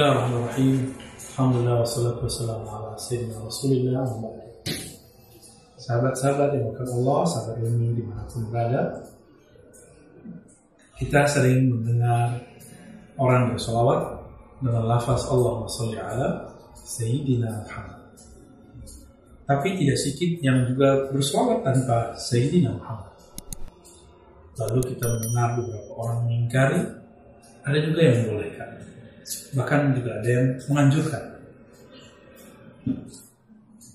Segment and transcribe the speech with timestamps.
[0.00, 0.96] Bismillahirrahmanirrahim.
[1.36, 4.00] Alhamdulillah wassalatu wassalamu ala sayyidina Rasulillah
[5.76, 8.96] Sahabat-sahabat yang bukan Allah, sahabat ilmi di mana pun berada,
[10.96, 12.32] kita sering mendengar
[13.20, 14.24] orang bersolawat
[14.64, 16.48] dengan lafaz Allah salli ala
[16.80, 18.00] Sayyidina Muhammad.
[19.44, 23.20] Tapi tidak sedikit yang juga bersolawat tanpa Sayyidina Muhammad.
[24.64, 26.88] Lalu kita mendengar beberapa orang mengingkari,
[27.68, 28.80] ada juga yang membolehkan.
[29.54, 31.24] Bahkan juga ada yang menganjurkan.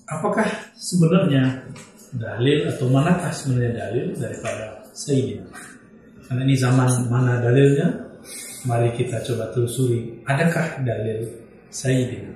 [0.06, 0.46] Apakah
[0.78, 1.66] sebenarnya
[2.14, 5.50] dalil atau manakah sebenarnya dalil daripada Sayyidina?
[6.26, 8.06] Karena ini zaman mana dalilnya?
[8.66, 10.22] Mari kita coba telusuri.
[10.26, 11.26] Adakah dalil
[11.70, 12.30] Sayyidina?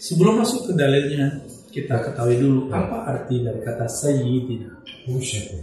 [0.00, 4.80] Sebelum masuk ke dalilnya, kita ketahui dulu apa arti dari kata Sayyidina.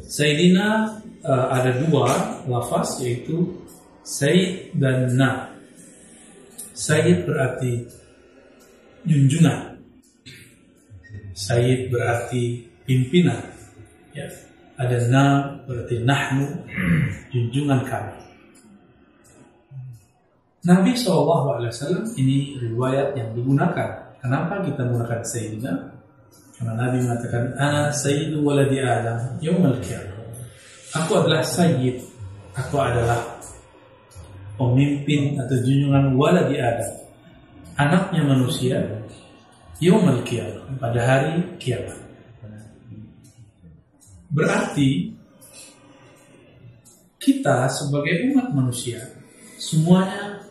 [0.05, 0.67] Sayyidina
[1.25, 2.07] uh, ada dua
[2.45, 3.57] lafaz yaitu
[4.05, 5.56] Sayyid dan Na.
[6.77, 7.89] Sayyid berarti
[9.01, 9.81] junjungan.
[11.33, 13.41] Sayyid berarti pimpinan.
[14.13, 14.29] Ya.
[14.77, 15.23] Ada na
[15.65, 16.45] berarti nahnu,
[17.33, 18.13] junjungan kami.
[20.69, 21.65] Nabi SAW
[22.13, 24.13] ini riwayat yang digunakan.
[24.21, 25.73] Kenapa kita menggunakan Sayyidina?
[26.57, 29.81] Karena Nabi mengatakan, Ana Sayyidu waladi Adam, yawmal.
[30.93, 32.05] Aku adalah Sayyid.
[32.53, 33.21] Aku adalah
[34.57, 36.93] pemimpin atau junjungan waladi Adam.
[37.77, 38.77] Anaknya manusia,
[39.77, 40.65] yawmal qiyamah.
[40.81, 41.97] Pada hari kiamat.
[44.27, 45.15] Berarti
[47.21, 48.99] kita sebagai umat manusia
[49.55, 50.43] semuanya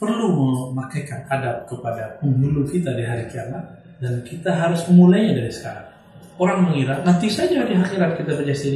[0.00, 3.62] perlu memakaikan adab kepada penghulu kita di hari kiamat
[4.00, 5.88] dan kita harus memulainya dari sekarang.
[6.40, 8.72] Orang mengira nanti saja di akhirat kita berjasa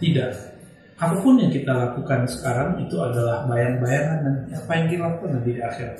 [0.00, 0.55] Tidak.
[0.96, 5.50] Apa pun yang kita lakukan sekarang itu adalah bayang-bayangan dan apa yang kita lakukan nanti
[5.52, 5.98] di akhirat.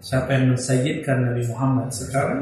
[0.00, 2.40] Siapa yang mensayidkan Nabi Muhammad sekarang,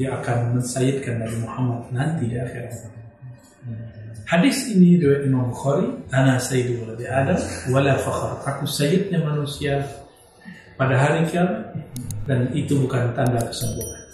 [0.00, 2.74] dia akan mensayidkan Nabi Muhammad nanti di akhirat.
[4.28, 7.40] Hadis ini riwayat Imam Bukhari, ana sayyidu waladi Adam
[7.72, 8.32] wala fakhar.
[8.44, 9.84] Aku sayyidnya manusia
[10.76, 11.72] pada hari kiamat
[12.28, 14.04] dan itu bukan tanda kesombongan.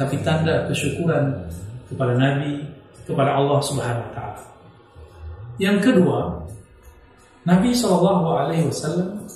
[0.00, 1.48] Tapi tanda kesyukuran
[1.88, 2.64] kepada Nabi,
[3.04, 4.42] kepada Allah Subhanahu wa taala.
[5.60, 6.41] Yang kedua,
[7.42, 7.74] Nabi
[8.70, 9.26] wasallam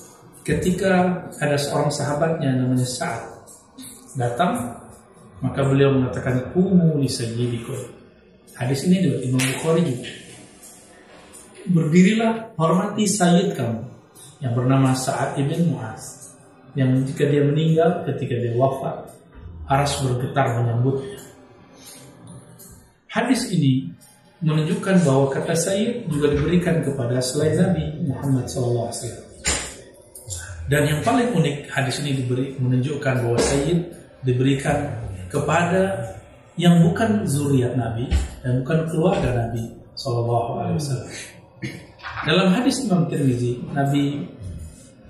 [0.46, 3.24] ketika ada seorang sahabatnya namanya Sa'ad
[4.14, 4.78] datang
[5.42, 6.54] maka beliau mengatakan
[7.10, 7.96] sayyidikum
[8.56, 10.08] Hadis ini juga Imam Bukhari juga.
[11.76, 13.84] Berdirilah hormati sayyid kamu
[14.40, 16.32] yang bernama Sa'ad ibn Mu'az.
[16.72, 19.12] Yang jika dia meninggal ketika dia wafat,
[19.68, 21.20] aras bergetar menyambutnya.
[23.12, 23.92] Hadis ini
[24.44, 28.92] menunjukkan bahwa kata sayyid juga diberikan kepada selain Nabi Muhammad SAW.
[30.66, 33.86] Dan yang paling unik hadis ini diberi menunjukkan bahwa sayyid
[34.26, 34.98] diberikan
[35.30, 36.12] kepada
[36.58, 38.10] yang bukan zuriat Nabi
[38.42, 41.08] dan bukan keluarga Nabi Wasallam.
[42.26, 44.26] Dalam hadis Imam Tirmizi, Nabi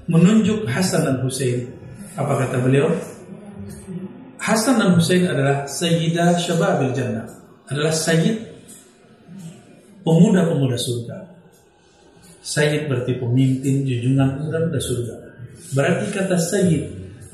[0.07, 1.67] menunjuk Hasan dan Husain.
[2.15, 2.93] Apa kata beliau?
[4.39, 7.27] Hasan dan Husain adalah Sayyidah Syababil Jannah,
[7.67, 8.56] adalah Sayyid
[10.07, 11.35] pemuda-pemuda surga.
[12.47, 15.15] Sayyid berarti pemimpin, junjungan pemuda-pemuda surga.
[15.75, 16.85] Berarti kata Sayyid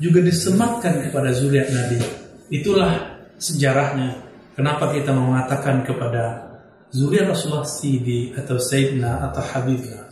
[0.01, 2.01] juga disematkan kepada zuriat Nabi.
[2.49, 4.17] Itulah sejarahnya
[4.57, 6.53] kenapa kita mengatakan kepada
[6.93, 10.05] zuriat Rasulullah Sidi atau Sayyidina atau Habibna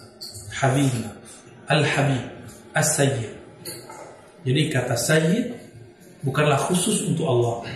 [0.57, 1.09] Habibna
[1.69, 2.25] Al-Habib
[2.73, 3.31] As-Sayyid
[4.41, 5.47] jadi kata Sayyid
[6.25, 7.69] bukanlah khusus untuk Allah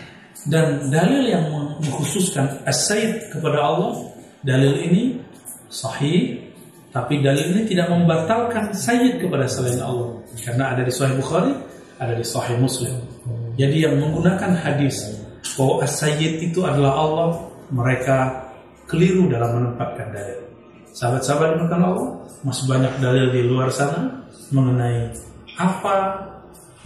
[0.50, 1.45] dan dalil yang
[1.79, 3.94] mengkhususkan As-Sayyid kepada Allah
[4.45, 5.03] dalil ini
[5.67, 6.45] sahih
[6.94, 11.51] tapi dalil ini tidak membatalkan Sayyid kepada selain Allah karena ada di Sahih Bukhari
[12.00, 12.95] ada di Sahih Muslim
[13.56, 15.16] jadi yang menggunakan hadis
[15.56, 17.29] bahwa as-sayyid itu adalah Allah,
[17.72, 18.51] mereka
[18.89, 20.44] keliru dalam menempatkan dalil.
[20.91, 25.15] Sahabat-sahabat yang Allah, masih banyak dalil di luar sana mengenai
[25.56, 25.95] apa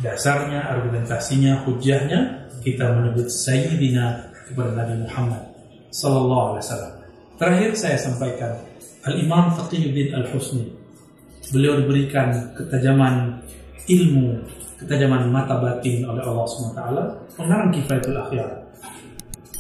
[0.05, 5.41] dasarnya, argumentasinya, hujahnya kita menyebut sayyidina kepada Nabi Muhammad
[5.89, 6.93] sallallahu alaihi wasallam.
[7.39, 8.51] Terakhir saya sampaikan
[9.07, 10.67] Al-Imam Taqiyuddin Al-Husni.
[11.55, 13.39] Beliau diberikan ketajaman
[13.89, 14.43] ilmu
[14.79, 16.81] ketajaman mata batin oleh Allah SWT
[17.35, 18.49] mengarang kifayatul akhyar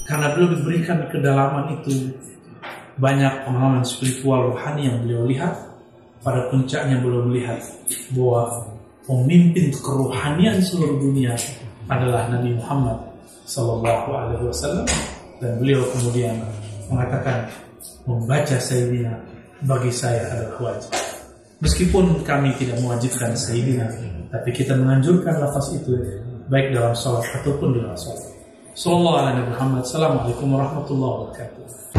[0.07, 2.07] karena beliau diberikan kedalaman itu
[2.95, 5.53] banyak pengalaman spiritual rohani yang beliau lihat
[6.23, 7.59] pada puncaknya beliau melihat
[8.15, 8.63] bahwa
[9.03, 11.35] pemimpin kerohanian seluruh dunia
[11.91, 12.97] adalah Nabi Muhammad
[13.43, 14.87] Sallallahu Alaihi Wasallam
[15.43, 16.35] dan beliau kemudian
[16.87, 17.43] mengatakan
[18.09, 19.13] membaca Sayyidina
[19.61, 20.89] bagi saya adalah wajib
[21.59, 23.91] Meskipun kami tidak mewajibkan Sayyidina,
[24.31, 25.91] tapi kita menganjurkan lafaz itu
[26.47, 28.31] baik dalam sholat ataupun di luar sholat.
[28.79, 29.83] Sallallahu alaihi Muhammad.
[29.83, 31.98] Assalamualaikum warahmatullahi wabarakatuh.